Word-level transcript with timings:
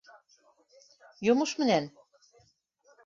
Йомош 1.27 1.53
менән. 1.61 1.93